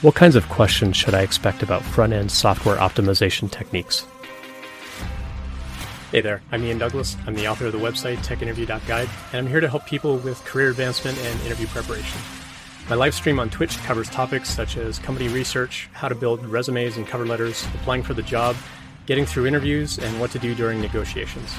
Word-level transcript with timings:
What 0.00 0.14
kinds 0.14 0.36
of 0.36 0.48
questions 0.48 0.96
should 0.96 1.14
I 1.14 1.22
expect 1.22 1.60
about 1.60 1.82
front 1.82 2.12
end 2.12 2.30
software 2.30 2.76
optimization 2.76 3.50
techniques? 3.50 4.06
Hey 6.12 6.20
there, 6.20 6.40
I'm 6.52 6.62
Ian 6.62 6.78
Douglas. 6.78 7.16
I'm 7.26 7.34
the 7.34 7.48
author 7.48 7.66
of 7.66 7.72
the 7.72 7.80
website 7.80 8.18
techinterview.guide, 8.18 9.08
and 9.32 9.38
I'm 9.40 9.48
here 9.48 9.58
to 9.58 9.68
help 9.68 9.86
people 9.86 10.18
with 10.18 10.44
career 10.44 10.70
advancement 10.70 11.18
and 11.18 11.40
interview 11.40 11.66
preparation. 11.66 12.20
My 12.88 12.94
live 12.94 13.12
stream 13.12 13.40
on 13.40 13.50
Twitch 13.50 13.76
covers 13.78 14.08
topics 14.08 14.48
such 14.48 14.76
as 14.76 15.00
company 15.00 15.26
research, 15.26 15.88
how 15.92 16.06
to 16.06 16.14
build 16.14 16.46
resumes 16.46 16.96
and 16.96 17.04
cover 17.04 17.26
letters, 17.26 17.66
applying 17.74 18.04
for 18.04 18.14
the 18.14 18.22
job, 18.22 18.54
getting 19.06 19.26
through 19.26 19.46
interviews, 19.46 19.98
and 19.98 20.20
what 20.20 20.30
to 20.30 20.38
do 20.38 20.54
during 20.54 20.80
negotiations. 20.80 21.52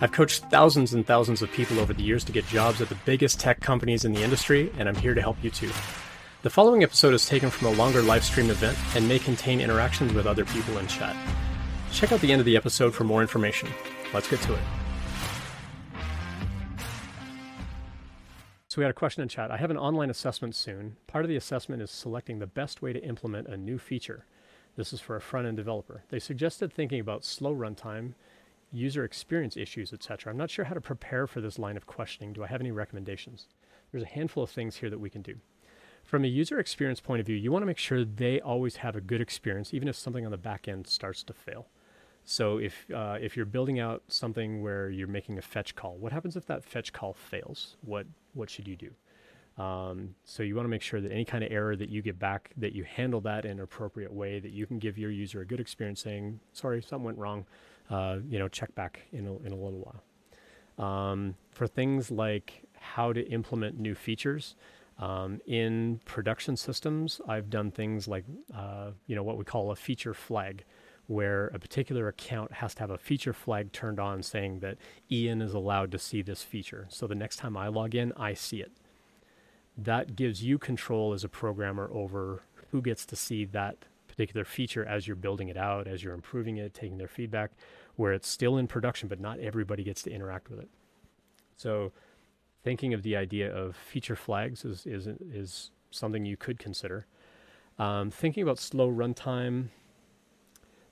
I've 0.00 0.12
coached 0.12 0.44
thousands 0.52 0.94
and 0.94 1.04
thousands 1.04 1.42
of 1.42 1.50
people 1.50 1.80
over 1.80 1.92
the 1.92 2.04
years 2.04 2.22
to 2.24 2.32
get 2.32 2.46
jobs 2.46 2.80
at 2.80 2.88
the 2.88 2.98
biggest 3.04 3.40
tech 3.40 3.58
companies 3.58 4.04
in 4.04 4.12
the 4.12 4.22
industry, 4.22 4.70
and 4.78 4.88
I'm 4.88 4.94
here 4.94 5.14
to 5.14 5.20
help 5.20 5.42
you 5.42 5.50
too. 5.50 5.72
The 6.42 6.50
following 6.50 6.82
episode 6.82 7.14
is 7.14 7.24
taken 7.24 7.50
from 7.50 7.68
a 7.68 7.70
longer 7.70 8.02
live 8.02 8.24
stream 8.24 8.50
event 8.50 8.76
and 8.96 9.06
may 9.06 9.20
contain 9.20 9.60
interactions 9.60 10.12
with 10.12 10.26
other 10.26 10.44
people 10.44 10.76
in 10.78 10.88
chat. 10.88 11.14
Check 11.92 12.10
out 12.10 12.20
the 12.20 12.32
end 12.32 12.40
of 12.40 12.46
the 12.46 12.56
episode 12.56 12.92
for 12.92 13.04
more 13.04 13.22
information. 13.22 13.68
Let's 14.12 14.28
get 14.28 14.40
to 14.40 14.54
it. 14.54 14.60
So, 18.66 18.80
we 18.80 18.82
had 18.82 18.90
a 18.90 18.92
question 18.92 19.22
in 19.22 19.28
chat. 19.28 19.52
I 19.52 19.56
have 19.56 19.70
an 19.70 19.76
online 19.76 20.10
assessment 20.10 20.56
soon. 20.56 20.96
Part 21.06 21.24
of 21.24 21.28
the 21.28 21.36
assessment 21.36 21.80
is 21.80 21.92
selecting 21.92 22.40
the 22.40 22.48
best 22.48 22.82
way 22.82 22.92
to 22.92 23.04
implement 23.04 23.46
a 23.46 23.56
new 23.56 23.78
feature. 23.78 24.26
This 24.74 24.92
is 24.92 24.98
for 24.98 25.14
a 25.14 25.20
front 25.20 25.46
end 25.46 25.58
developer. 25.58 26.02
They 26.08 26.18
suggested 26.18 26.72
thinking 26.72 26.98
about 26.98 27.24
slow 27.24 27.54
runtime, 27.54 28.14
user 28.72 29.04
experience 29.04 29.56
issues, 29.56 29.92
etc. 29.92 30.32
I'm 30.32 30.38
not 30.38 30.50
sure 30.50 30.64
how 30.64 30.74
to 30.74 30.80
prepare 30.80 31.28
for 31.28 31.40
this 31.40 31.60
line 31.60 31.76
of 31.76 31.86
questioning. 31.86 32.32
Do 32.32 32.42
I 32.42 32.48
have 32.48 32.60
any 32.60 32.72
recommendations? 32.72 33.46
There's 33.92 34.02
a 34.02 34.06
handful 34.06 34.42
of 34.42 34.50
things 34.50 34.74
here 34.74 34.90
that 34.90 34.98
we 34.98 35.08
can 35.08 35.22
do 35.22 35.36
from 36.12 36.24
a 36.24 36.28
user 36.28 36.60
experience 36.60 37.00
point 37.00 37.20
of 37.20 37.26
view, 37.26 37.34
you 37.34 37.50
want 37.50 37.62
to 37.62 37.66
make 37.66 37.78
sure 37.78 38.04
they 38.04 38.38
always 38.38 38.76
have 38.76 38.94
a 38.94 39.00
good 39.00 39.22
experience, 39.22 39.72
even 39.72 39.88
if 39.88 39.96
something 39.96 40.26
on 40.26 40.30
the 40.30 40.36
back 40.36 40.68
end 40.68 40.86
starts 40.86 41.22
to 41.22 41.32
fail. 41.32 41.68
So 42.22 42.58
if 42.58 42.84
uh, 42.94 43.16
if 43.18 43.34
you're 43.34 43.46
building 43.46 43.80
out 43.80 44.02
something 44.08 44.62
where 44.62 44.90
you're 44.90 45.08
making 45.08 45.38
a 45.38 45.40
fetch 45.40 45.74
call, 45.74 45.96
what 45.96 46.12
happens 46.12 46.36
if 46.36 46.44
that 46.48 46.66
fetch 46.66 46.92
call 46.92 47.14
fails? 47.14 47.78
What 47.80 48.06
what 48.34 48.50
should 48.50 48.68
you 48.68 48.76
do? 48.76 48.90
Um, 49.62 50.14
so 50.26 50.42
you 50.42 50.54
want 50.54 50.66
to 50.66 50.68
make 50.68 50.82
sure 50.82 51.00
that 51.00 51.10
any 51.10 51.24
kind 51.24 51.42
of 51.44 51.50
error 51.50 51.76
that 51.76 51.88
you 51.88 52.02
get 52.02 52.18
back, 52.18 52.50
that 52.58 52.74
you 52.74 52.84
handle 52.84 53.22
that 53.22 53.46
in 53.46 53.52
an 53.52 53.60
appropriate 53.60 54.12
way, 54.12 54.38
that 54.38 54.52
you 54.52 54.66
can 54.66 54.78
give 54.78 54.98
your 54.98 55.10
user 55.10 55.40
a 55.40 55.46
good 55.46 55.60
experience, 55.60 56.02
saying, 56.02 56.40
"Sorry, 56.52 56.82
something 56.82 57.06
went 57.06 57.16
wrong." 57.16 57.46
Uh, 57.88 58.18
you 58.28 58.38
know, 58.38 58.48
check 58.48 58.74
back 58.74 59.00
in 59.12 59.26
a, 59.26 59.34
in 59.46 59.52
a 59.52 59.56
little 59.56 59.82
while. 60.78 60.86
Um, 60.86 61.36
for 61.52 61.66
things 61.66 62.10
like 62.10 62.64
how 62.74 63.14
to 63.14 63.26
implement 63.30 63.78
new 63.78 63.94
features, 63.94 64.56
um, 64.98 65.40
in 65.46 66.00
production 66.04 66.56
systems, 66.56 67.20
I've 67.28 67.50
done 67.50 67.70
things 67.70 68.06
like, 68.06 68.24
uh, 68.54 68.90
you 69.06 69.16
know, 69.16 69.22
what 69.22 69.38
we 69.38 69.44
call 69.44 69.70
a 69.70 69.76
feature 69.76 70.14
flag, 70.14 70.64
where 71.06 71.48
a 71.48 71.58
particular 71.58 72.08
account 72.08 72.52
has 72.52 72.74
to 72.74 72.80
have 72.80 72.90
a 72.90 72.98
feature 72.98 73.32
flag 73.32 73.72
turned 73.72 73.98
on 73.98 74.22
saying 74.22 74.60
that 74.60 74.78
Ian 75.10 75.42
is 75.42 75.54
allowed 75.54 75.90
to 75.92 75.98
see 75.98 76.22
this 76.22 76.42
feature. 76.42 76.86
So 76.88 77.06
the 77.06 77.14
next 77.14 77.36
time 77.36 77.56
I 77.56 77.68
log 77.68 77.94
in, 77.94 78.12
I 78.16 78.34
see 78.34 78.60
it. 78.60 78.72
That 79.76 80.14
gives 80.14 80.44
you 80.44 80.58
control 80.58 81.12
as 81.12 81.24
a 81.24 81.28
programmer 81.28 81.90
over 81.92 82.42
who 82.70 82.82
gets 82.82 83.04
to 83.06 83.16
see 83.16 83.44
that 83.46 83.78
particular 84.06 84.44
feature 84.44 84.84
as 84.84 85.06
you're 85.06 85.16
building 85.16 85.48
it 85.48 85.56
out, 85.56 85.88
as 85.88 86.04
you're 86.04 86.14
improving 86.14 86.58
it, 86.58 86.74
taking 86.74 86.98
their 86.98 87.08
feedback, 87.08 87.50
where 87.96 88.12
it's 88.12 88.28
still 88.28 88.58
in 88.58 88.66
production, 88.66 89.08
but 89.08 89.18
not 89.18 89.40
everybody 89.40 89.82
gets 89.82 90.02
to 90.02 90.10
interact 90.10 90.50
with 90.50 90.60
it. 90.60 90.68
So 91.56 91.92
thinking 92.62 92.94
of 92.94 93.02
the 93.02 93.16
idea 93.16 93.54
of 93.54 93.76
feature 93.76 94.16
flags 94.16 94.64
is 94.64 94.86
is 94.86 95.06
is 95.06 95.70
something 95.90 96.24
you 96.24 96.36
could 96.36 96.58
consider. 96.58 97.06
Um, 97.78 98.10
thinking 98.10 98.42
about 98.42 98.58
slow 98.58 98.90
runtime, 98.90 99.68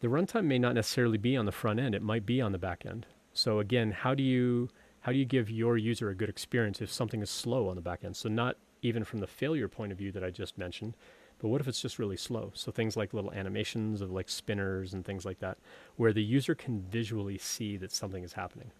the 0.00 0.08
runtime 0.08 0.44
may 0.44 0.58
not 0.58 0.74
necessarily 0.74 1.18
be 1.18 1.36
on 1.36 1.46
the 1.46 1.52
front 1.52 1.80
end; 1.80 1.94
it 1.94 2.02
might 2.02 2.26
be 2.26 2.40
on 2.40 2.52
the 2.52 2.58
back 2.58 2.84
end. 2.86 3.06
So 3.32 3.58
again, 3.58 3.90
how 3.90 4.14
do 4.14 4.22
you 4.22 4.68
how 5.00 5.12
do 5.12 5.18
you 5.18 5.24
give 5.24 5.50
your 5.50 5.76
user 5.76 6.08
a 6.08 6.14
good 6.14 6.28
experience 6.28 6.80
if 6.80 6.90
something 6.90 7.20
is 7.20 7.30
slow 7.30 7.68
on 7.68 7.76
the 7.76 7.82
back 7.82 8.04
end? 8.04 8.16
So 8.16 8.28
not 8.28 8.56
even 8.82 9.04
from 9.04 9.20
the 9.20 9.26
failure 9.26 9.68
point 9.68 9.92
of 9.92 9.98
view 9.98 10.12
that 10.12 10.22
I 10.22 10.30
just 10.30 10.56
mentioned, 10.58 10.94
but 11.38 11.48
what 11.48 11.60
if 11.60 11.68
it's 11.68 11.80
just 11.80 11.98
really 11.98 12.16
slow? 12.16 12.52
So 12.54 12.70
things 12.70 12.96
like 12.96 13.12
little 13.14 13.32
animations 13.32 14.00
of 14.00 14.10
like 14.10 14.28
spinners 14.28 14.94
and 14.94 15.04
things 15.04 15.24
like 15.24 15.40
that, 15.40 15.58
where 15.96 16.12
the 16.12 16.22
user 16.22 16.54
can 16.54 16.80
visually 16.80 17.38
see 17.38 17.76
that 17.78 17.92
something 17.92 18.22
is 18.22 18.34
happening. 18.34 18.70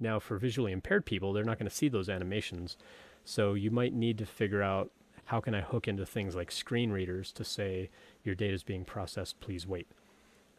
Now, 0.00 0.18
for 0.18 0.38
visually 0.38 0.72
impaired 0.72 1.04
people, 1.04 1.32
they're 1.32 1.44
not 1.44 1.58
going 1.58 1.68
to 1.68 1.74
see 1.74 1.88
those 1.88 2.08
animations. 2.08 2.76
So 3.24 3.54
you 3.54 3.70
might 3.70 3.92
need 3.92 4.18
to 4.18 4.26
figure 4.26 4.62
out 4.62 4.90
how 5.26 5.40
can 5.40 5.54
I 5.54 5.60
hook 5.60 5.86
into 5.86 6.04
things 6.06 6.34
like 6.34 6.50
screen 6.50 6.90
readers 6.90 7.30
to 7.32 7.44
say 7.44 7.90
your 8.24 8.34
data 8.34 8.54
is 8.54 8.62
being 8.64 8.84
processed, 8.84 9.38
please 9.40 9.66
wait. 9.66 9.86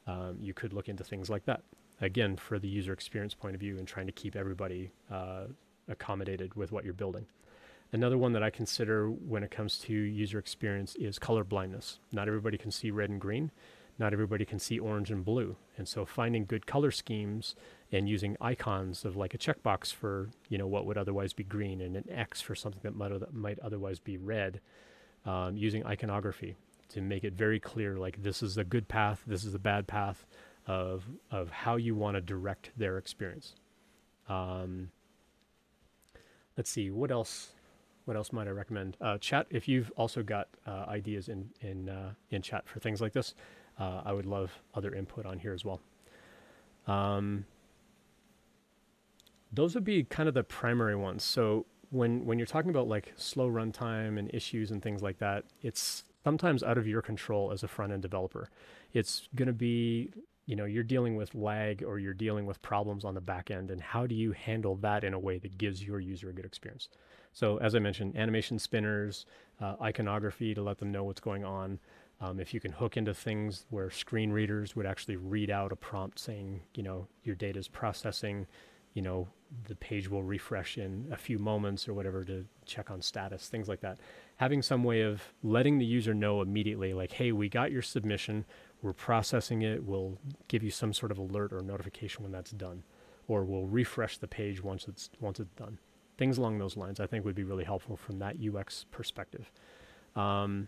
Um, 0.07 0.38
you 0.40 0.53
could 0.53 0.72
look 0.72 0.88
into 0.88 1.03
things 1.03 1.30
like 1.30 1.46
that. 1.46 1.63
Again, 2.00 2.38
for 2.38 2.57
the 2.57 2.68
user 2.68 2.94
experience 2.94 3.34
point 3.34 3.53
of 3.53 3.59
view 3.59 3.78
and 3.78 3.88
trying 3.88 4.06
to 4.06 4.12
keep 4.12 4.35
everybody 4.35 4.91
uh, 5.12 5.46
accommodated 5.88 6.56
with 6.56 6.72
what 6.72 6.85
you're 6.85 6.94
building. 6.94 7.25
Another 7.91 8.18
one 8.18 8.31
that 8.34 8.44
I 8.44 8.50
consider 8.50 9.09
when 9.09 9.44
it 9.44 9.51
comes 9.51 9.78
to 9.80 9.94
user 9.94 10.40
experience 10.40 10.96
is 10.96 11.19
color 11.19 11.44
blindness. 11.44 12.00
Not 12.12 12.28
everybody 12.28 12.57
can 12.57 12.72
see 12.72 12.90
red 12.90 13.09
and 13.09 13.19
green. 13.19 13.51
Not 14.00 14.13
everybody 14.13 14.46
can 14.46 14.59
see 14.59 14.80
orange 14.80 15.12
and 15.12 15.25
blue. 15.25 15.57
And 15.78 15.88
so 15.88 16.06
finding 16.06 16.46
good 16.46 16.66
color 16.66 16.91
schemes 16.91 17.56
and 17.91 18.07
using 18.07 18.38
icons 18.40 19.03
of 19.03 19.18
like 19.18 19.34
a 19.34 19.38
checkbox 19.38 19.94
for 19.94 20.29
you 20.50 20.57
know 20.57 20.68
what 20.68 20.85
would 20.85 20.97
otherwise 20.97 21.34
be 21.34 21.44
green 21.44 21.81
and 21.81 21.96
an 21.96 22.09
X 22.09 22.41
for 22.41 22.56
something 22.56 22.81
that 22.84 22.96
might, 22.96 23.34
might 23.34 23.59
otherwise 23.59 24.00
be 24.00 24.18
red, 24.18 24.62
um, 25.25 25.57
using 25.57 25.85
iconography 25.85 26.56
to 26.90 27.01
make 27.01 27.24
it 27.24 27.34
very 27.34 27.59
clear 27.59 27.97
like 27.97 28.22
this 28.22 28.44
is 28.44 28.57
a 28.57 28.63
good 28.63 28.88
path, 28.88 29.22
this 29.25 29.44
is 29.44 29.53
a 29.53 29.59
bad 29.59 29.88
path 29.88 30.25
of 30.68 31.06
of 31.30 31.50
how 31.50 31.75
you 31.75 31.96
want 31.96 32.16
to 32.16 32.22
direct 32.22 32.72
their 32.78 32.97
experience. 32.97 33.56
Um, 34.30 34.91
let's 36.57 36.69
see 36.69 36.90
what 36.91 37.12
else. 37.12 37.51
What 38.06 38.18
else 38.18 38.34
might 38.34 38.47
I 38.47 38.51
recommend? 38.51 38.97
Uh, 39.00 39.19
chat. 39.19 39.46
If 39.51 39.68
you've 39.68 39.91
also 39.96 40.24
got 40.24 40.47
uh, 40.66 40.85
ideas 40.88 41.30
in 41.30 41.50
in 41.62 41.90
uh, 41.90 42.13
in 42.30 42.41
chat 42.41 42.68
for 42.68 42.80
things 42.80 43.00
like 43.00 43.13
this, 43.13 43.35
uh, 43.80 44.01
I 44.03 44.12
would 44.12 44.25
love 44.25 44.51
other 44.74 44.94
input 44.94 45.25
on 45.25 45.40
here 45.40 45.53
as 45.53 45.63
well. 45.63 45.81
Um, 46.88 47.46
those 49.51 49.75
would 49.75 49.84
be 49.84 50.03
kind 50.03 50.29
of 50.29 50.35
the 50.35 50.44
primary 50.44 50.95
ones. 50.95 51.23
So 51.23 51.66
when 51.89 52.25
when 52.25 52.39
you're 52.39 52.47
talking 52.47 52.72
about 52.72 52.88
like 52.88 53.13
slow 53.16 53.50
runtime 53.50 54.17
and 54.17 54.34
issues 54.34 54.72
and 54.72 54.81
things 54.81 55.01
like 55.01 55.19
that, 55.19 55.45
it's 55.62 56.03
sometimes 56.23 56.63
out 56.63 56.78
of 56.78 56.88
your 56.88 57.01
control 57.01 57.51
as 57.51 57.63
a 57.63 57.67
front 57.67 57.91
end 57.91 58.01
developer. 58.01 58.50
It's 58.94 59.28
going 59.35 59.47
to 59.47 59.53
be 59.53 60.12
you 60.45 60.56
know 60.56 60.66
you're 60.66 60.84
dealing 60.84 61.16
with 61.16 61.34
lag 61.35 61.84
or 61.84 62.00
you're 62.00 62.13
dealing 62.13 62.45
with 62.45 62.62
problems 62.62 63.06
on 63.06 63.13
the 63.13 63.22
back 63.22 63.51
end 63.51 63.72
and 63.72 63.81
how 63.81 64.07
do 64.07 64.16
you 64.16 64.31
handle 64.31 64.75
that 64.75 65.03
in 65.03 65.13
a 65.13 65.19
way 65.19 65.38
that 65.38 65.57
gives 65.57 65.83
your 65.83 66.00
user 66.00 66.29
a 66.29 66.33
good 66.33 66.45
experience 66.45 66.89
so 67.31 67.57
as 67.57 67.75
i 67.75 67.79
mentioned 67.79 68.16
animation 68.18 68.57
spinners 68.57 69.25
uh, 69.62 69.75
iconography 69.81 70.53
to 70.53 70.62
let 70.62 70.78
them 70.79 70.91
know 70.91 71.03
what's 71.03 71.22
going 71.22 71.45
on 71.45 71.79
um, 72.19 72.39
if 72.39 72.53
you 72.53 72.59
can 72.59 72.72
hook 72.72 72.97
into 72.97 73.13
things 73.13 73.66
where 73.69 73.89
screen 73.89 74.31
readers 74.31 74.75
would 74.75 74.85
actually 74.85 75.16
read 75.16 75.50
out 75.50 75.72
a 75.72 75.75
prompt 75.75 76.19
saying 76.19 76.59
you 76.75 76.83
know 76.83 77.07
your 77.23 77.35
data 77.35 77.59
is 77.59 77.68
processing 77.68 78.47
you 78.94 79.02
know, 79.02 79.28
the 79.68 79.75
page 79.75 80.09
will 80.09 80.24
refresh 80.24 80.78
in 80.78 81.07
a 81.12 81.18
few 81.18 81.38
moments 81.38 81.88
or 81.88 81.94
whatever 81.94 82.24
to 82.24 82.46
check 82.66 82.90
on 82.90 83.02
status, 83.02 83.47
things 83.50 83.68
like 83.68 83.81
that. 83.81 84.00
Having 84.38 84.62
some 84.62 84.84
way 84.84 85.02
of 85.02 85.22
letting 85.44 85.78
the 85.78 85.85
user 85.85 86.13
know 86.13 86.41
immediately, 86.41 86.94
like, 86.94 87.12
hey, 87.12 87.31
we 87.31 87.50
got 87.50 87.72
your 87.72 87.81
submission, 87.81 88.46
we're 88.81 88.94
processing 88.94 89.62
it, 89.62 89.84
we'll 89.84 90.18
give 90.47 90.63
you 90.63 90.72
some 90.72 90.94
sort 90.94 91.12
of 91.12 91.18
alert 91.18 91.51
or 91.51 91.62
notification 91.62 92.24
when 92.24 92.31
that's 92.31 92.51
done, 92.51 92.84
or 93.28 93.44
we'll 93.44 93.68
refresh 93.68 94.18
the 94.18 94.28
page 94.28 94.63
once 94.63 94.88
it's 94.88 95.09
once 95.19 95.40
it's 95.40 95.53
done. 95.53 95.80
Things 96.18 96.38
along 96.38 96.59
those 96.59 96.78
lines, 96.78 97.00
I 97.00 97.07
think, 97.07 97.25
would 97.25 97.35
be 97.35 97.44
really 97.44 97.63
helpful 97.63 97.97
from 97.97 98.19
that 98.19 98.35
UX 98.41 98.85
perspective. 98.91 99.51
Um, 100.16 100.68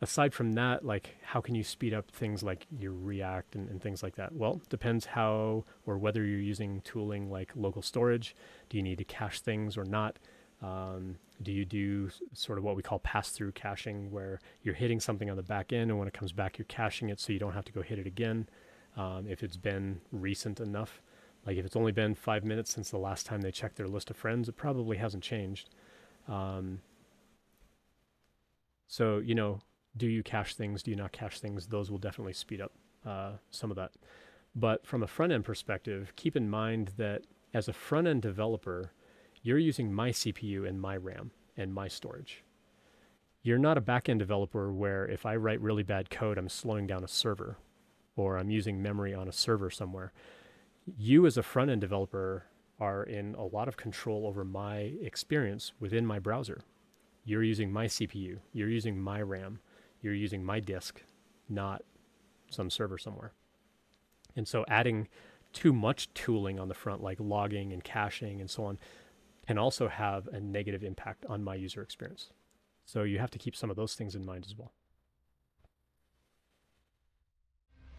aside 0.00 0.32
from 0.32 0.52
that, 0.52 0.84
like 0.84 1.16
how 1.22 1.40
can 1.40 1.54
you 1.54 1.64
speed 1.64 1.92
up 1.92 2.10
things 2.10 2.42
like 2.42 2.66
your 2.78 2.92
React 2.92 3.56
and, 3.56 3.68
and, 3.68 3.82
things 3.82 4.02
like 4.02 4.16
that? 4.16 4.34
Well, 4.34 4.60
depends 4.68 5.06
how 5.06 5.64
or 5.86 5.98
whether 5.98 6.24
you're 6.24 6.40
using 6.40 6.80
tooling 6.82 7.30
like 7.30 7.52
local 7.56 7.82
storage. 7.82 8.36
Do 8.68 8.76
you 8.76 8.82
need 8.82 8.98
to 8.98 9.04
cache 9.04 9.40
things 9.40 9.76
or 9.76 9.84
not? 9.84 10.18
Um, 10.62 11.16
do 11.42 11.52
you 11.52 11.64
do 11.64 12.10
sort 12.32 12.58
of 12.58 12.64
what 12.64 12.74
we 12.76 12.82
call 12.82 12.98
pass-through 12.98 13.52
caching, 13.52 14.10
where 14.10 14.40
you're 14.62 14.74
hitting 14.74 14.98
something 14.98 15.30
on 15.30 15.36
the 15.36 15.42
back 15.42 15.72
end, 15.72 15.90
and 15.90 15.98
when 15.98 16.08
it 16.08 16.14
comes 16.14 16.32
back, 16.32 16.58
you're 16.58 16.66
caching 16.66 17.10
it 17.10 17.20
so 17.20 17.32
you 17.32 17.38
don't 17.38 17.52
have 17.52 17.64
to 17.66 17.72
go 17.72 17.82
hit 17.82 17.98
it 17.98 18.06
again 18.06 18.48
um, 18.96 19.26
if 19.28 19.42
it's 19.42 19.56
been 19.56 20.00
recent 20.10 20.58
enough. 20.58 21.00
Like 21.46 21.56
if 21.56 21.64
it's 21.64 21.76
only 21.76 21.92
been 21.92 22.14
five 22.14 22.44
minutes 22.44 22.72
since 22.72 22.90
the 22.90 22.98
last 22.98 23.24
time 23.24 23.40
they 23.40 23.52
checked 23.52 23.76
their 23.76 23.86
list 23.86 24.10
of 24.10 24.16
friends, 24.16 24.48
it 24.48 24.56
probably 24.56 24.96
hasn't 24.96 25.22
changed. 25.22 25.70
Um, 26.26 26.80
so 28.88 29.18
you 29.18 29.34
know, 29.34 29.60
do 29.98 30.06
you 30.06 30.22
cache 30.22 30.54
things? 30.54 30.82
Do 30.82 30.90
you 30.90 30.96
not 30.96 31.12
cache 31.12 31.40
things? 31.40 31.66
Those 31.66 31.90
will 31.90 31.98
definitely 31.98 32.32
speed 32.32 32.60
up 32.60 32.72
uh, 33.04 33.32
some 33.50 33.70
of 33.70 33.76
that. 33.76 33.92
But 34.54 34.86
from 34.86 35.02
a 35.02 35.06
front 35.06 35.32
end 35.32 35.44
perspective, 35.44 36.12
keep 36.16 36.36
in 36.36 36.48
mind 36.48 36.92
that 36.96 37.22
as 37.52 37.68
a 37.68 37.72
front 37.72 38.06
end 38.06 38.22
developer, 38.22 38.92
you're 39.42 39.58
using 39.58 39.92
my 39.92 40.10
CPU 40.10 40.66
and 40.66 40.80
my 40.80 40.96
RAM 40.96 41.30
and 41.56 41.74
my 41.74 41.88
storage. 41.88 42.44
You're 43.42 43.58
not 43.58 43.78
a 43.78 43.82
back 43.82 44.08
end 44.08 44.18
developer 44.18 44.72
where 44.72 45.06
if 45.06 45.24
I 45.24 45.36
write 45.36 45.60
really 45.60 45.82
bad 45.82 46.10
code, 46.10 46.38
I'm 46.38 46.48
slowing 46.48 46.86
down 46.86 47.04
a 47.04 47.08
server 47.08 47.58
or 48.16 48.36
I'm 48.36 48.50
using 48.50 48.82
memory 48.82 49.14
on 49.14 49.28
a 49.28 49.32
server 49.32 49.70
somewhere. 49.70 50.12
You, 50.96 51.26
as 51.26 51.36
a 51.36 51.42
front 51.42 51.70
end 51.70 51.80
developer, 51.80 52.46
are 52.80 53.02
in 53.02 53.34
a 53.34 53.44
lot 53.44 53.68
of 53.68 53.76
control 53.76 54.26
over 54.26 54.44
my 54.44 54.92
experience 55.02 55.72
within 55.80 56.06
my 56.06 56.18
browser. 56.18 56.60
You're 57.24 57.42
using 57.42 57.72
my 57.72 57.86
CPU, 57.86 58.38
you're 58.52 58.68
using 58.68 58.98
my 58.98 59.20
RAM, 59.20 59.60
you're 60.00 60.14
using 60.14 60.44
my 60.44 60.60
disk, 60.60 61.02
not 61.48 61.82
some 62.50 62.70
server 62.70 62.98
somewhere. 62.98 63.32
And 64.36 64.46
so 64.46 64.64
adding 64.68 65.08
too 65.52 65.72
much 65.72 66.12
tooling 66.14 66.58
on 66.58 66.68
the 66.68 66.74
front, 66.74 67.02
like 67.02 67.18
logging 67.20 67.72
and 67.72 67.82
caching 67.82 68.40
and 68.40 68.50
so 68.50 68.64
on, 68.64 68.78
can 69.46 69.58
also 69.58 69.88
have 69.88 70.26
a 70.28 70.40
negative 70.40 70.82
impact 70.82 71.24
on 71.26 71.42
my 71.42 71.54
user 71.54 71.82
experience. 71.82 72.30
So 72.84 73.02
you 73.02 73.18
have 73.18 73.30
to 73.32 73.38
keep 73.38 73.56
some 73.56 73.70
of 73.70 73.76
those 73.76 73.94
things 73.94 74.14
in 74.14 74.24
mind 74.24 74.44
as 74.46 74.56
well. 74.56 74.72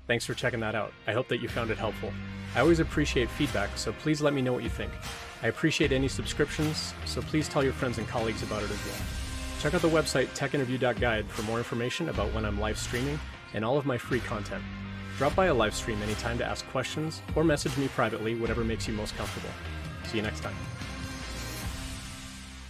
Thanks 0.07 0.25
for 0.25 0.33
checking 0.33 0.59
that 0.61 0.73
out. 0.73 0.91
I 1.05 1.13
hope 1.13 1.27
that 1.27 1.39
you 1.39 1.47
found 1.47 1.69
it 1.69 1.77
helpful. 1.77 2.11
I 2.55 2.61
always 2.61 2.79
appreciate 2.79 3.29
feedback, 3.29 3.77
so 3.77 3.93
please 3.93 4.21
let 4.21 4.33
me 4.33 4.41
know 4.41 4.53
what 4.53 4.63
you 4.63 4.69
think. 4.69 4.91
I 5.43 5.47
appreciate 5.47 5.91
any 5.91 6.07
subscriptions, 6.07 6.93
so 7.05 7.21
please 7.21 7.47
tell 7.47 7.63
your 7.63 7.73
friends 7.73 7.99
and 7.99 8.07
colleagues 8.07 8.41
about 8.41 8.63
it 8.63 8.71
as 8.71 8.85
well. 8.87 9.28
Check 9.59 9.73
out 9.73 9.81
the 9.81 9.89
website 9.89 10.27
techinterview.guide 10.37 11.27
for 11.27 11.41
more 11.43 11.57
information 11.57 12.07
about 12.07 12.33
when 12.33 12.45
I'm 12.45 12.59
live 12.59 12.77
streaming 12.77 13.19
and 13.53 13.65
all 13.65 13.77
of 13.77 13.85
my 13.85 13.97
free 13.97 14.21
content. 14.21 14.63
Drop 15.17 15.35
by 15.35 15.47
a 15.47 15.53
live 15.53 15.75
stream 15.75 16.01
anytime 16.01 16.37
to 16.37 16.45
ask 16.45 16.65
questions 16.69 17.21
or 17.35 17.43
message 17.43 17.75
me 17.77 17.89
privately, 17.89 18.35
whatever 18.35 18.63
makes 18.63 18.87
you 18.87 18.93
most 18.93 19.17
comfortable. 19.17 19.49
See 20.05 20.15
you 20.15 20.23
next 20.23 20.39
time. 20.39 20.55